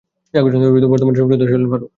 [0.33, 1.89] এ আসনের বর্তমান সংসদ সদস্য হলেন ফারুক।